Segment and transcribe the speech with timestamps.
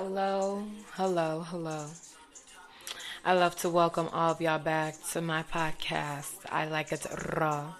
[0.00, 0.62] Hello,
[0.92, 1.86] hello, hello.
[3.24, 6.34] I love to welcome all of y'all back to my podcast.
[6.48, 7.04] I like it
[7.36, 7.72] raw.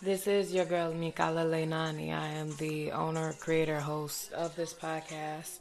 [0.00, 2.16] This is your girl Mikala Leinani.
[2.16, 5.58] I am the owner, creator, host of this podcast.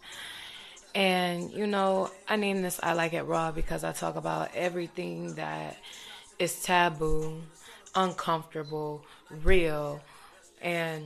[0.94, 5.34] And you know, I name this I Like It Raw because I talk about everything
[5.34, 5.78] that
[6.38, 7.42] is taboo,
[7.96, 10.00] uncomfortable, real,
[10.62, 11.06] and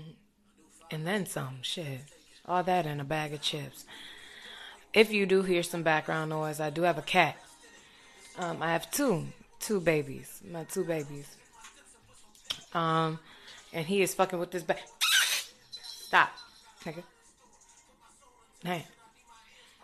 [0.92, 2.02] and then some shit.
[2.46, 3.86] All that in a bag of chips.
[4.94, 7.36] If you do hear some background noise, I do have a cat.
[8.38, 9.26] Um, I have two,
[9.60, 11.36] two babies, my two babies.
[12.74, 13.20] Um,
[13.72, 14.84] and he is fucking with this back.
[15.82, 16.32] Stop,
[16.86, 17.04] nigga.
[18.64, 18.84] Man,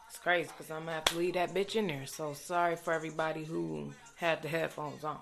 [0.08, 2.05] it's crazy because I'm gonna have to leave that bitch in there.
[2.05, 5.20] So sorry for everybody who had the headphones on.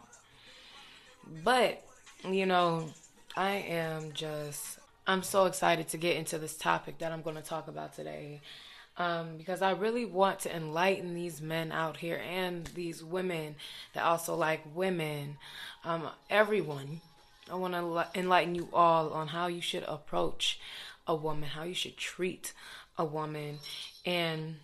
[1.43, 1.81] But
[2.27, 2.89] you know,
[3.37, 4.79] I am just.
[5.09, 8.41] I'm so excited to get into this topic that I'm going to talk about today
[8.97, 13.55] um, because I really want to enlighten these men out here and these women
[13.93, 15.37] that also like women,
[15.83, 17.01] um, everyone.
[17.49, 20.59] I want to enlighten you all on how you should approach
[21.05, 22.53] a woman, how you should treat
[22.97, 23.59] a woman,
[24.05, 24.55] and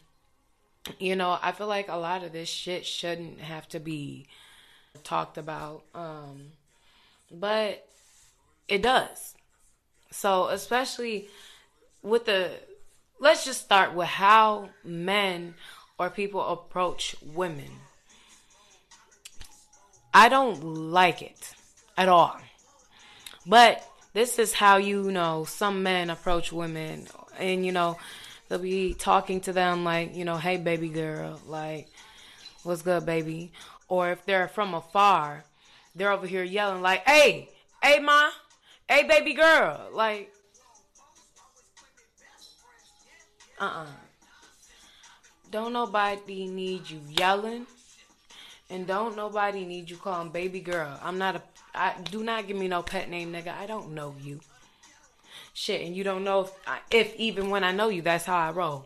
[1.00, 4.26] you know, I feel like a lot of this shit shouldn't have to be
[5.04, 6.52] talked about, um,
[7.32, 7.88] but
[8.68, 9.36] it does.
[10.12, 11.30] So, especially
[12.02, 12.52] with the
[13.24, 15.56] let's just start with how men
[15.98, 17.72] or people approach women.
[20.14, 21.56] I don't like it
[21.98, 22.38] at all.
[23.48, 27.08] But this is how you know some men approach women
[27.40, 27.98] and you know
[28.50, 31.88] they'll be talking to them like, you know, hey baby girl, like
[32.64, 33.54] what's good baby?
[33.88, 35.46] Or if they're from afar,
[35.96, 37.50] they're over here yelling like, "Hey,
[37.82, 38.32] hey ma,
[38.90, 40.34] hey baby girl." Like
[43.64, 43.86] uh-uh.
[45.52, 47.68] Don't nobody need you yelling.
[48.70, 51.00] And don't nobody need you calling baby girl.
[51.04, 51.42] I'm not a
[51.76, 53.56] I do not give me no pet name, nigga.
[53.56, 54.42] I don't know you.
[55.54, 56.52] Shit, and you don't know if,
[56.92, 58.86] if even when I know you, that's how I roll.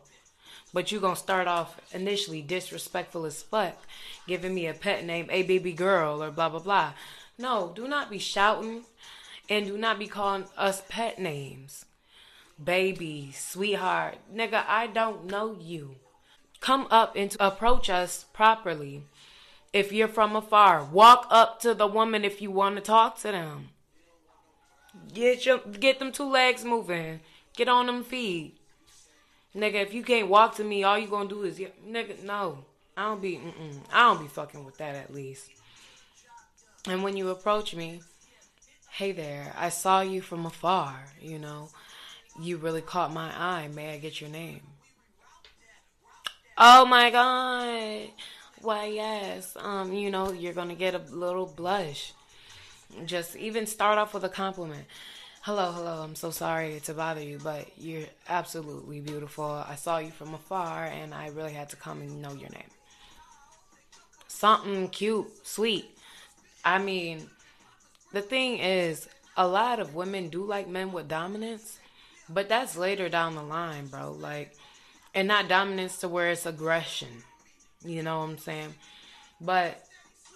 [0.74, 3.78] But you gonna start off initially disrespectful as fuck,
[4.28, 6.94] giving me a pet name, a baby girl, or blah blah blah.
[7.38, 8.84] No, do not be shouting,
[9.50, 11.86] and do not be calling us pet names
[12.64, 14.18] baby, sweetheart.
[14.34, 15.96] Nigga, I don't know you.
[16.60, 19.04] Come up and approach us properly.
[19.74, 23.32] If you're from afar, walk up to the woman if you want to talk to
[23.32, 23.70] them.
[25.14, 27.20] Get your get them two legs moving.
[27.56, 28.58] Get on them feet.
[29.56, 32.66] Nigga, if you can't walk to me, all you gonna do is nigga, no.
[32.96, 33.40] I don't be.
[33.94, 35.50] I don't be fucking with that at least.
[36.88, 38.02] And when you approach me,
[38.90, 41.70] hey there, I saw you from afar, you know.
[42.40, 43.68] You really caught my eye.
[43.74, 44.62] May I get your name?
[46.58, 48.10] Oh my god.
[48.62, 49.56] Why yes.
[49.60, 52.14] Um, you know, you're gonna get a little blush.
[53.06, 54.86] Just even start off with a compliment.
[55.42, 56.04] Hello, hello.
[56.04, 59.46] I'm so sorry to bother you, but you're absolutely beautiful.
[59.46, 62.70] I saw you from afar and I really had to come and know your name.
[64.28, 65.98] Something cute, sweet.
[66.66, 67.30] I mean,
[68.12, 71.80] the thing is, a lot of women do like men with dominance,
[72.30, 74.12] but that's later down the line, bro.
[74.12, 74.56] Like,
[75.14, 77.24] and not dominance to where it's aggression.
[77.84, 78.76] You know what I'm saying?
[79.40, 79.84] But,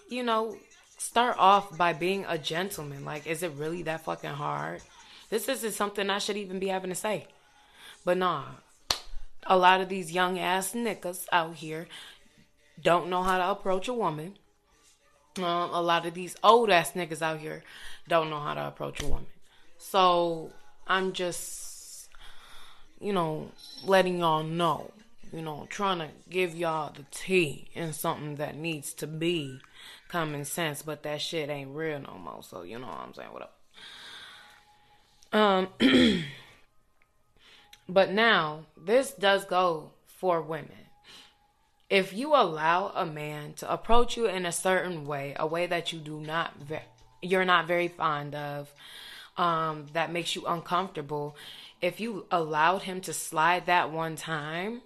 [0.09, 0.57] you know,
[0.97, 3.03] start off by being a gentleman.
[3.03, 4.81] Like, is it really that fucking hard?
[5.29, 7.27] This isn't something I should even be having to say.
[8.03, 8.43] But nah,
[9.45, 11.87] a lot of these young ass niggas out here
[12.81, 14.37] don't know how to approach a woman.
[15.37, 17.63] Um, a lot of these old ass niggas out here
[18.07, 19.27] don't know how to approach a woman.
[19.77, 20.51] So
[20.87, 21.60] I'm just
[23.01, 23.51] you know,
[23.85, 24.91] letting y'all know,
[25.33, 29.59] you know, trying to give y'all the tea in something that needs to be
[30.07, 32.43] common sense, but that shit ain't real no more.
[32.43, 33.29] So you know what I'm saying?
[33.31, 33.57] What up?
[35.33, 35.67] Um,
[37.89, 40.71] but now this does go for women.
[41.89, 45.91] If you allow a man to approach you in a certain way, a way that
[45.91, 46.79] you do not, ve-
[47.21, 48.71] you're not very fond of,
[49.37, 51.35] um, that makes you uncomfortable,
[51.81, 54.81] if you allowed him to slide that one time,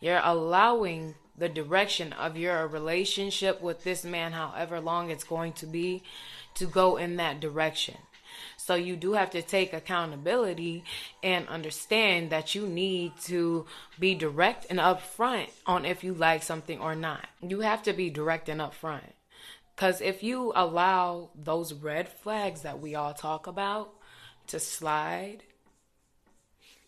[0.00, 5.66] you're allowing the direction of your relationship with this man, however long it's going to
[5.66, 6.02] be,
[6.54, 7.96] to go in that direction.
[8.56, 10.84] So you do have to take accountability
[11.22, 13.66] and understand that you need to
[13.98, 17.26] be direct and upfront on if you like something or not.
[17.40, 19.12] You have to be direct and upfront.
[19.74, 23.92] Because if you allow those red flags that we all talk about
[24.48, 25.42] to slide,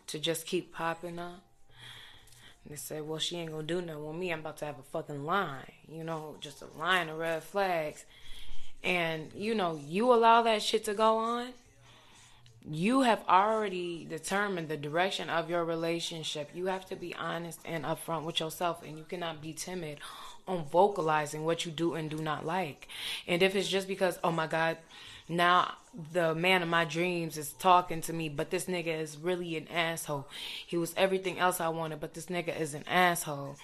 [0.09, 1.43] to just keep popping up,
[2.63, 4.31] And they said, well, she ain't gonna do nothing with me.
[4.31, 8.05] I'm about to have a fucking line, you know, just a line of red flags.
[8.83, 11.49] And, you know, you allow that shit to go on,
[12.69, 16.49] you have already determined the direction of your relationship.
[16.53, 19.99] You have to be honest and upfront with yourself, and you cannot be timid
[20.47, 22.87] on vocalizing what you do and do not like.
[23.27, 24.77] And if it's just because, oh my God,
[25.29, 25.75] now
[26.11, 29.67] the man of my dreams is talking to me, but this nigga is really an
[29.67, 30.27] asshole.
[30.65, 33.55] He was everything else I wanted, but this nigga is an asshole.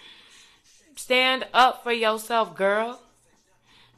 [0.96, 3.02] Stand up for yourself, girl.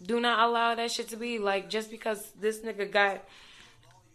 [0.03, 3.23] Do not allow that shit to be like just because this nigga got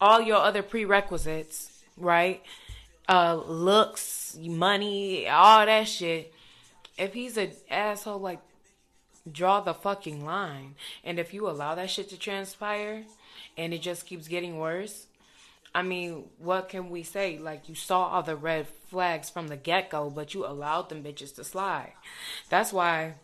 [0.00, 2.43] all your other prerequisites, right?
[3.08, 6.32] Uh, looks, money, all that shit.
[6.96, 8.40] If he's an asshole, like,
[9.31, 10.75] draw the fucking line.
[11.04, 13.04] And if you allow that shit to transpire
[13.56, 15.06] and it just keeps getting worse,
[15.74, 17.38] I mean, what can we say?
[17.38, 21.02] Like, you saw all the red flags from the get go, but you allowed them
[21.02, 21.92] bitches to slide.
[22.50, 23.14] That's why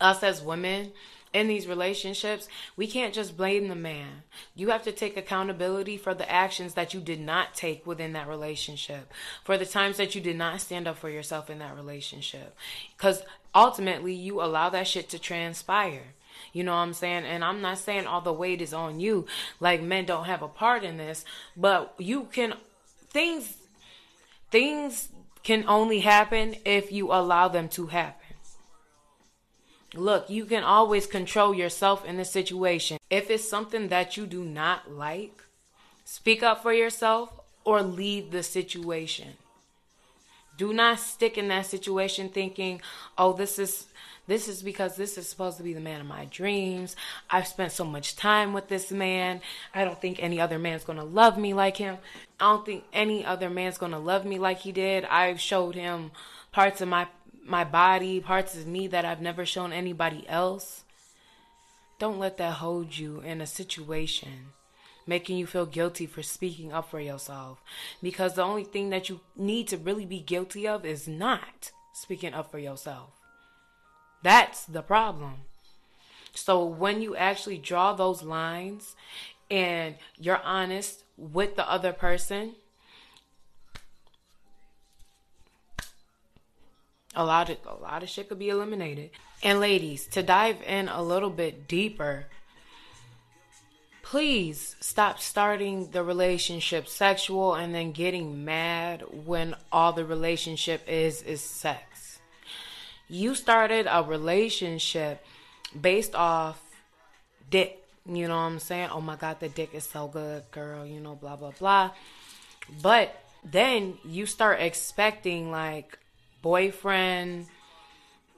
[0.00, 0.92] us as women,
[1.34, 4.22] in these relationships, we can't just blame the man.
[4.54, 8.28] You have to take accountability for the actions that you did not take within that
[8.28, 9.12] relationship,
[9.42, 12.56] for the times that you did not stand up for yourself in that relationship.
[12.96, 13.22] Because
[13.52, 16.14] ultimately, you allow that shit to transpire.
[16.52, 17.24] You know what I'm saying?
[17.24, 19.26] And I'm not saying all the weight is on you,
[19.60, 21.24] like men don't have a part in this,
[21.56, 22.54] but you can,
[23.10, 23.56] things,
[24.50, 25.08] things
[25.42, 28.36] can only happen if you allow them to happen.
[29.94, 32.98] Look, you can always control yourself in the situation.
[33.10, 35.42] If it's something that you do not like,
[36.04, 37.30] speak up for yourself
[37.64, 39.34] or leave the situation.
[40.56, 42.80] Do not stick in that situation thinking,
[43.18, 43.86] "Oh, this is
[44.26, 46.96] this is because this is supposed to be the man of my dreams.
[47.30, 49.40] I've spent so much time with this man.
[49.74, 51.98] I don't think any other man's going to love me like him.
[52.40, 55.04] I don't think any other man's going to love me like he did.
[55.04, 56.10] I've showed him
[56.52, 57.06] parts of my
[57.46, 60.84] my body, parts of me that I've never shown anybody else.
[61.98, 64.52] Don't let that hold you in a situation
[65.06, 67.62] making you feel guilty for speaking up for yourself.
[68.02, 72.34] Because the only thing that you need to really be guilty of is not speaking
[72.34, 73.10] up for yourself.
[74.24, 75.34] That's the problem.
[76.34, 78.96] So when you actually draw those lines
[79.50, 82.54] and you're honest with the other person,
[87.14, 89.10] a lot of a lot of shit could be eliminated.
[89.42, 92.24] And ladies, to dive in a little bit deeper,
[94.02, 101.20] please stop starting the relationship sexual and then getting mad when all the relationship is
[101.20, 101.93] is sex.
[103.08, 105.24] You started a relationship
[105.78, 106.60] based off
[107.50, 107.80] dick.
[108.06, 108.90] You know what I'm saying?
[108.92, 111.90] Oh my god, the dick is so good, girl, you know, blah blah blah.
[112.82, 113.14] But
[113.44, 115.98] then you start expecting like
[116.42, 117.46] boyfriend,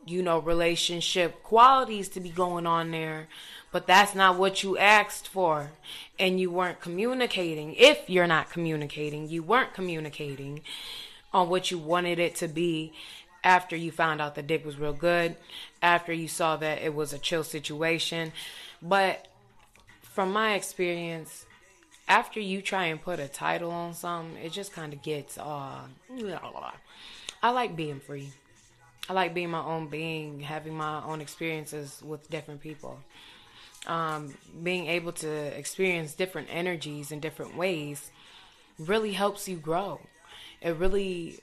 [0.04, 3.26] you know, relationship qualities to be going on there,
[3.72, 5.70] but that's not what you asked for.
[6.18, 7.74] And you weren't communicating.
[7.74, 10.62] If you're not communicating, you weren't communicating
[11.32, 12.92] on what you wanted it to be
[13.46, 15.36] after you found out the dick was real good,
[15.80, 18.32] after you saw that it was a chill situation.
[18.82, 19.28] But
[20.02, 21.46] from my experience,
[22.08, 25.82] after you try and put a title on something, it just kind of gets uh
[27.40, 28.32] I like being free.
[29.08, 32.98] I like being my own being, having my own experiences with different people.
[33.86, 34.34] Um,
[34.64, 38.10] being able to experience different energies in different ways
[38.80, 40.00] really helps you grow.
[40.60, 41.38] It really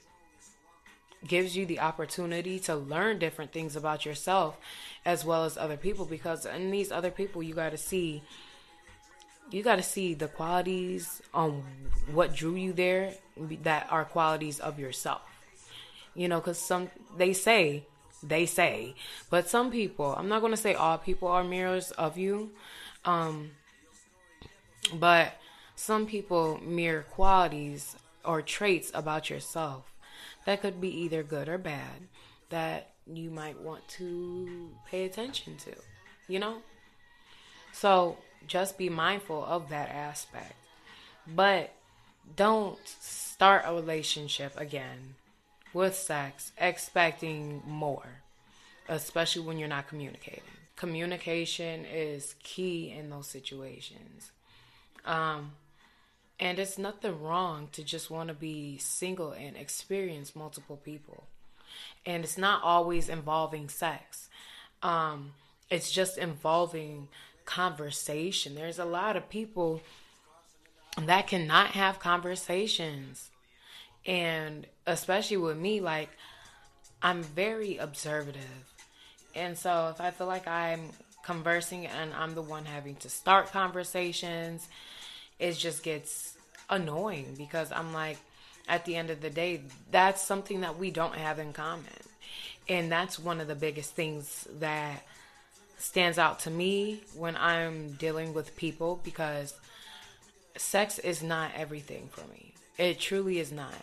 [1.28, 4.58] gives you the opportunity to learn different things about yourself
[5.06, 8.22] as well as other people because in these other people you got to see
[9.52, 11.64] you got to see the qualities on
[12.12, 13.14] what drew you there
[13.62, 15.22] that are qualities of yourself.
[16.16, 17.84] You know, because some they say
[18.24, 18.96] they say,
[19.30, 22.52] but some people I'm not going to say all people are mirrors of you,
[23.06, 23.52] um,
[24.94, 25.34] but
[25.76, 29.93] some people mirror qualities or traits about yourself
[30.46, 32.08] that could be either good or bad
[32.50, 35.74] that you might want to pay attention to,
[36.28, 36.58] you know?
[37.72, 40.56] So just be mindful of that aspect.
[41.28, 41.74] But
[42.36, 45.16] don't start a relationship again
[45.74, 48.22] with sex expecting more,
[48.88, 50.44] especially when you're not communicating.
[50.76, 54.32] Communication is key in those situations.
[55.06, 55.54] Um,
[56.44, 61.24] and it's nothing wrong to just want to be single and experience multiple people.
[62.06, 64.28] And it's not always involving sex.
[64.82, 65.32] Um,
[65.70, 67.08] it's just involving
[67.46, 68.56] conversation.
[68.56, 69.82] There's a lot of people
[71.02, 73.32] that cannot have conversations
[74.06, 76.10] and especially with me, like
[77.02, 78.74] I'm very observative.
[79.34, 80.90] And so if I feel like I'm
[81.24, 84.68] conversing and I'm the one having to start conversations,
[85.40, 86.33] it just gets
[86.70, 88.18] annoying because I'm like,
[88.68, 91.86] at the end of the day, that's something that we don't have in common.
[92.70, 95.04] And that's one of the biggest things that
[95.78, 99.54] stands out to me when I'm dealing with people because
[100.56, 102.54] sex is not everything for me.
[102.78, 103.74] It truly is not.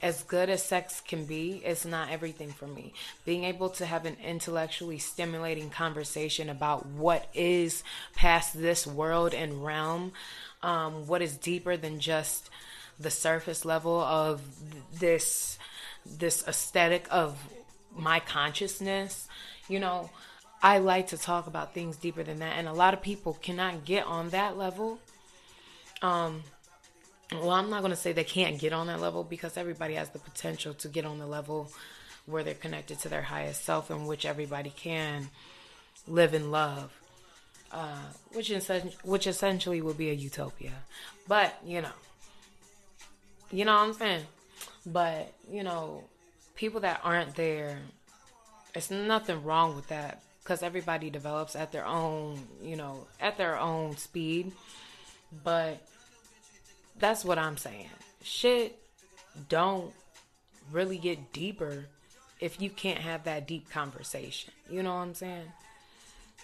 [0.00, 2.92] As good as sex can be, it's not everything for me.
[3.24, 7.82] Being able to have an intellectually stimulating conversation about what is
[8.14, 10.12] past this world and realm,
[10.62, 12.50] um, what is deeper than just
[12.98, 14.42] the surface level of
[14.98, 15.58] this
[16.04, 17.38] this aesthetic of
[17.96, 19.28] my consciousness
[19.68, 20.10] you know?
[20.60, 23.84] I like to talk about things deeper than that and a lot of people cannot
[23.84, 24.98] get on that level.
[26.02, 26.42] Um
[27.32, 30.10] well i'm not going to say they can't get on that level because everybody has
[30.10, 31.70] the potential to get on the level
[32.26, 35.28] where they're connected to their highest self in which everybody can
[36.06, 36.92] live in love
[37.72, 37.98] uh,
[38.32, 38.50] which,
[39.02, 40.72] which essentially will be a utopia
[41.26, 41.92] but you know
[43.50, 44.24] you know what I'm saying?
[44.84, 46.04] But, you know,
[46.54, 47.78] people that aren't there,
[48.74, 53.58] it's nothing wrong with that because everybody develops at their own, you know, at their
[53.58, 54.52] own speed.
[55.44, 55.82] But
[56.98, 57.88] that's what I'm saying.
[58.22, 58.78] Shit
[59.48, 59.92] don't
[60.72, 61.86] really get deeper
[62.40, 64.52] if you can't have that deep conversation.
[64.70, 65.52] You know what I'm saying?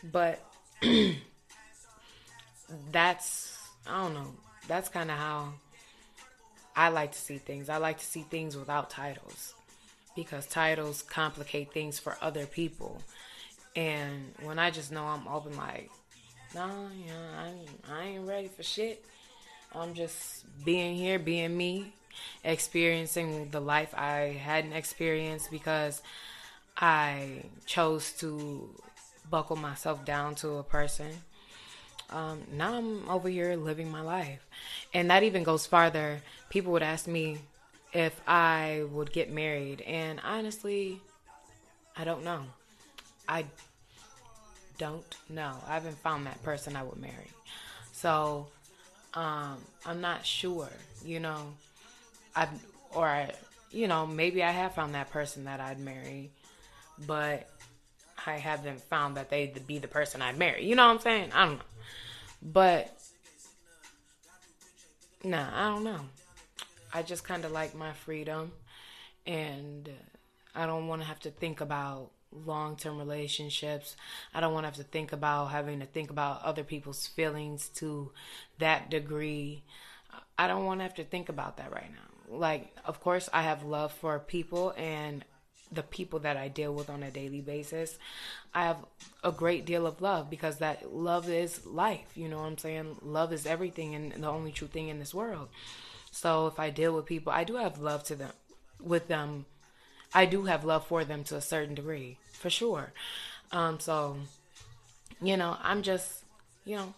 [0.02, 0.42] But
[2.92, 4.32] that's I don't know.
[4.66, 5.52] That's kind of how
[6.74, 7.68] I like to see things.
[7.68, 9.54] I like to see things without titles
[10.16, 13.02] because titles complicate things for other people.
[13.76, 15.90] And when I just know I'm open, like,
[16.54, 17.28] no, nah, you know,
[17.88, 19.04] I, I ain't ready for shit.
[19.74, 21.92] I'm just being here, being me,
[22.44, 26.00] experiencing the life I hadn't experienced because
[26.76, 28.70] I chose to
[29.30, 31.10] buckle myself down to a person
[32.10, 34.46] um, now I'm over here living my life.
[34.92, 36.20] And that even goes farther.
[36.48, 37.38] People would ask me
[37.92, 39.80] if I would get married.
[39.82, 41.00] And honestly,
[41.96, 42.42] I don't know.
[43.28, 43.46] I
[44.78, 45.54] don't know.
[45.66, 47.30] I haven't found that person I would marry.
[47.92, 48.46] So
[49.14, 50.70] um, I'm not sure,
[51.04, 51.54] you know.
[52.36, 52.48] I've,
[52.92, 53.26] or
[53.70, 56.30] you know, maybe I have found that person that I'd marry,
[57.06, 57.48] but
[58.26, 60.64] I haven't found that they'd be the person I'd marry.
[60.64, 61.30] You know what I'm saying?
[61.32, 61.64] I don't know.
[62.42, 62.96] But
[65.22, 66.00] nah, I don't know.
[66.92, 68.52] I just kind of like my freedom
[69.26, 69.90] and
[70.54, 72.10] I don't want to have to think about
[72.46, 73.96] long term relationships.
[74.34, 77.68] I don't want to have to think about having to think about other people's feelings
[77.76, 78.12] to
[78.58, 79.62] that degree.
[80.38, 82.36] I don't want to have to think about that right now.
[82.36, 85.24] Like, of course, I have love for people and
[85.74, 87.98] the people that I deal with on a daily basis,
[88.54, 88.78] I have
[89.22, 92.06] a great deal of love because that love is life.
[92.14, 92.96] You know what I'm saying?
[93.02, 95.48] Love is everything and the only true thing in this world.
[96.10, 98.32] So if I deal with people, I do have love to them,
[98.80, 99.46] with them.
[100.14, 102.92] I do have love for them to a certain degree, for sure.
[103.50, 104.16] Um, so,
[105.20, 106.22] you know, I'm just,
[106.64, 106.94] you know,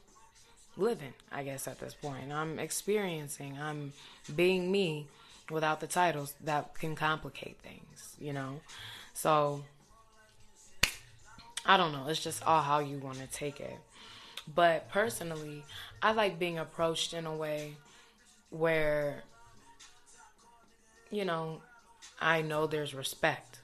[0.77, 2.31] living, I guess, at this point.
[2.31, 3.95] I'm experiencing, I'm
[4.35, 5.07] being me
[5.51, 8.61] without the titles that can complicate things, you know?
[9.15, 9.65] So
[11.65, 12.07] I don't know.
[12.09, 13.79] It's just all how you want to take it.
[14.53, 15.65] But personally,
[16.03, 17.75] I like being approached in a way
[18.51, 19.25] where,
[21.11, 21.63] you know,
[22.21, 23.59] I know there's respect.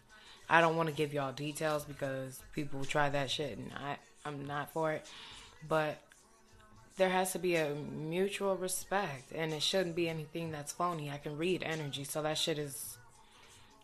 [0.48, 3.96] I don't want to give y'all details because people try that shit and I,
[4.26, 5.06] I'm not for it.
[5.68, 5.98] But
[6.96, 11.10] there has to be a mutual respect and it shouldn't be anything that's phony.
[11.10, 12.98] I can read energy, so that shit is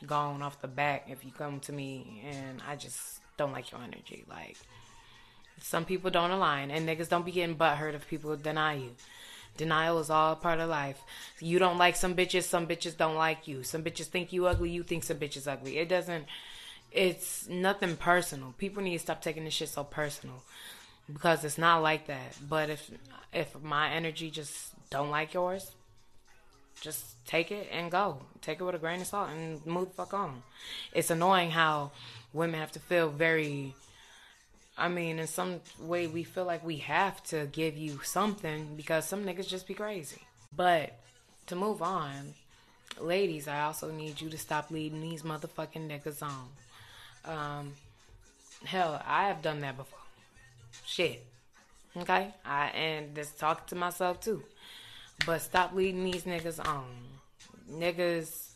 [0.06, 3.80] gone off the back if you come to me and I just don't like your
[3.82, 4.24] energy.
[4.28, 4.56] Like
[5.60, 8.90] some people don't align and niggas don't be getting butthurt if people deny you.
[9.56, 11.00] Denial is all part of life.
[11.40, 13.64] You don't like some bitches, some bitches don't like you.
[13.64, 15.78] Some bitches think you ugly, you think some bitches ugly.
[15.78, 16.26] It doesn't
[16.90, 18.54] it's nothing personal.
[18.56, 20.42] People need to stop taking this shit so personal
[21.12, 22.36] because it's not like that.
[22.48, 22.90] But if
[23.32, 25.70] if my energy just don't like yours,
[26.80, 28.18] just take it and go.
[28.40, 30.42] Take it with a grain of salt and move the fuck on.
[30.92, 31.92] It's annoying how
[32.32, 33.74] women have to feel very.
[34.76, 39.06] I mean, in some way, we feel like we have to give you something because
[39.06, 40.22] some niggas just be crazy.
[40.54, 40.96] But
[41.46, 42.34] to move on,
[43.00, 46.48] ladies, I also need you to stop leading these motherfucking niggas on.
[47.24, 47.72] Um,
[48.64, 49.98] hell, I have done that before
[50.87, 51.25] shit.
[51.96, 52.34] Okay?
[52.44, 54.42] I and just talking to myself too.
[55.26, 56.87] But stop leading these niggas on.
[57.70, 58.48] Niggas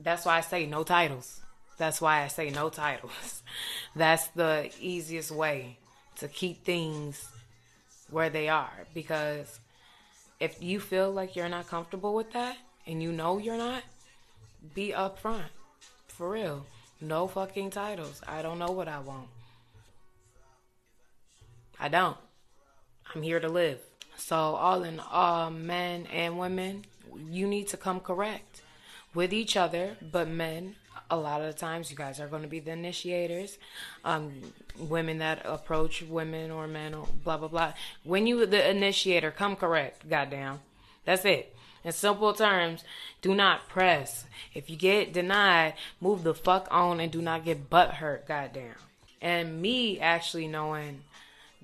[0.00, 1.40] that's why I say no titles.
[1.78, 3.42] That's why I say no titles.
[3.96, 5.78] That's the easiest way
[6.16, 7.28] to keep things
[8.10, 9.58] where they are because
[10.38, 13.82] if you feel like you're not comfortable with that and you know you're not,
[14.74, 15.44] be upfront.
[16.08, 16.66] For real.
[17.00, 18.20] No fucking titles.
[18.28, 19.28] I don't know what I want.
[21.82, 22.16] I don't.
[23.12, 23.80] I'm here to live.
[24.16, 26.84] So, all in all, men and women,
[27.28, 28.62] you need to come correct
[29.14, 30.76] with each other, but men,
[31.10, 33.58] a lot of the times, you guys are going to be the initiators.
[34.04, 37.72] Um, women that approach women or men, or blah, blah, blah.
[38.04, 40.60] When you, the initiator, come correct, goddamn.
[41.04, 41.52] That's it.
[41.82, 42.84] In simple terms,
[43.22, 44.24] do not press.
[44.54, 48.76] If you get denied, move the fuck on and do not get butt hurt, goddamn.
[49.20, 51.02] And me actually knowing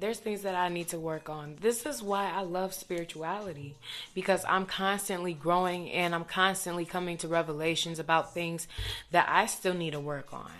[0.01, 1.57] there's things that I need to work on.
[1.61, 3.75] This is why I love spirituality
[4.15, 8.69] because I'm constantly growing and I'm constantly coming to revelations about things
[9.11, 10.51] that I still need to work on.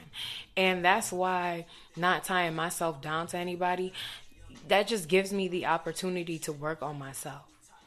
[0.57, 1.67] And that's why
[1.97, 3.93] not tying myself down to anybody,
[4.67, 7.43] that just gives me the opportunity to work on myself.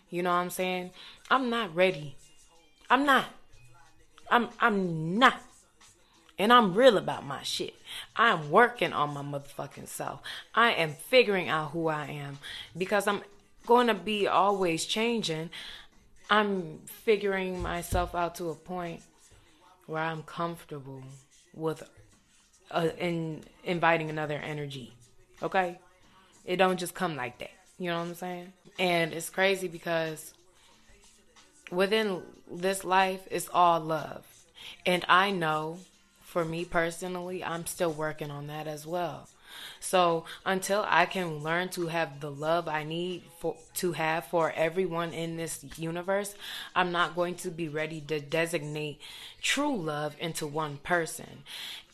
[0.09, 0.91] You know what I'm saying?
[1.29, 2.15] I'm not ready.
[2.89, 3.25] I'm not.
[4.29, 5.41] I'm I'm not.
[6.37, 7.75] And I'm real about my shit.
[8.15, 10.21] I'm working on my motherfucking self.
[10.55, 12.39] I am figuring out who I am
[12.77, 13.21] because I'm
[13.65, 15.49] going to be always changing.
[16.29, 19.01] I'm figuring myself out to a point
[19.85, 21.03] where I'm comfortable
[21.53, 21.83] with
[22.71, 24.93] uh, in inviting another energy.
[25.43, 25.77] Okay?
[26.45, 27.51] It don't just come like that.
[27.77, 28.53] You know what I'm saying?
[28.79, 30.33] And it's crazy because
[31.71, 32.21] within
[32.51, 34.25] this life it's all love.
[34.85, 35.79] And I know
[36.31, 39.27] for me personally, I'm still working on that as well.
[39.81, 44.49] So until I can learn to have the love I need for to have for
[44.55, 46.33] everyone in this universe,
[46.73, 49.01] I'm not going to be ready to designate
[49.41, 51.43] true love into one person.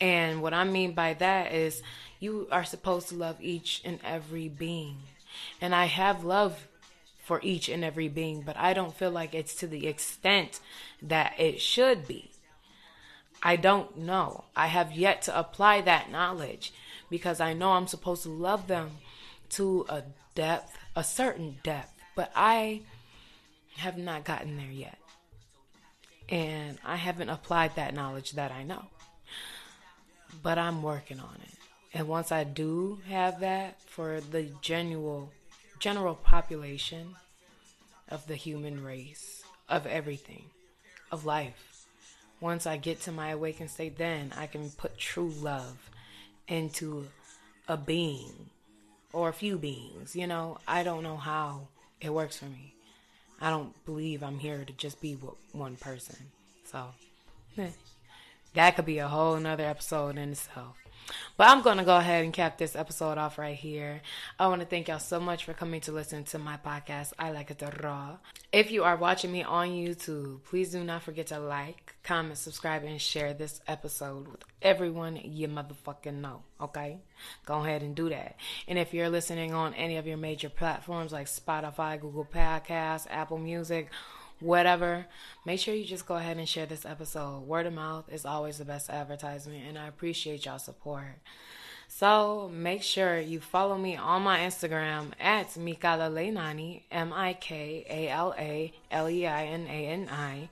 [0.00, 1.82] And what I mean by that is
[2.20, 4.98] you are supposed to love each and every being.
[5.60, 6.68] And I have love
[7.24, 10.60] for each and every being, but I don't feel like it's to the extent
[11.02, 12.30] that it should be.
[13.42, 14.44] I don't know.
[14.56, 16.72] I have yet to apply that knowledge
[17.10, 18.90] because I know I'm supposed to love them
[19.50, 20.02] to a
[20.34, 22.82] depth, a certain depth, but I
[23.76, 24.98] have not gotten there yet.
[26.28, 28.86] And I haven't applied that knowledge that I know.
[30.42, 31.54] But I'm working on it.
[31.94, 35.32] And once I do have that for the general
[35.78, 37.14] general population
[38.08, 40.44] of the human race, of everything,
[41.12, 41.67] of life,
[42.40, 45.90] once I get to my awakened state, then I can put true love
[46.46, 47.08] into
[47.66, 48.50] a being
[49.12, 50.14] or a few beings.
[50.14, 51.68] You know, I don't know how
[52.00, 52.74] it works for me.
[53.40, 55.16] I don't believe I'm here to just be
[55.52, 56.16] one person.
[56.64, 56.86] So,
[58.54, 60.76] that could be a whole nother episode in itself.
[61.36, 64.02] But I'm going to go ahead and cap this episode off right here.
[64.38, 67.30] I want to thank y'all so much for coming to listen to my podcast, I
[67.30, 68.18] Like It Raw.
[68.52, 72.84] If you are watching me on YouTube, please do not forget to like, comment, subscribe,
[72.84, 76.42] and share this episode with everyone you motherfucking know.
[76.60, 76.98] Okay?
[77.46, 78.36] Go ahead and do that.
[78.66, 83.38] And if you're listening on any of your major platforms like Spotify, Google Podcasts, Apple
[83.38, 83.90] Music,
[84.40, 85.06] whatever,
[85.44, 87.40] make sure you just go ahead and share this episode.
[87.40, 91.18] Word of mouth is always the best advertisement, and I appreciate y'all support.
[91.88, 97.84] So make sure you follow me on my Instagram at Mikala Leinani, M I K
[97.88, 100.48] A L A L E I N A N I,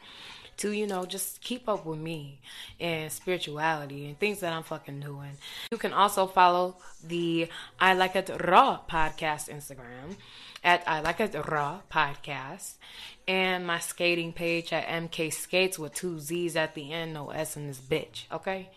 [0.57, 2.41] to, you know, just keep up with me
[2.81, 5.33] and spirituality and things that I'm fucking doing.
[5.71, 10.17] You can also follow the I Like It Raw podcast Instagram
[10.67, 12.75] at I Like It Raw podcast
[13.29, 17.57] and my skating page at MK Skates with two Z's at the end, no S
[17.57, 18.69] in this bitch, okay?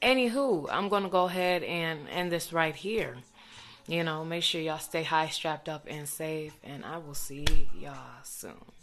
[0.00, 3.18] Anywho, I'm gonna go ahead and end this right here.
[3.86, 7.68] You know, make sure y'all stay high, strapped up, and safe, and I will see
[7.78, 8.73] y'all soon.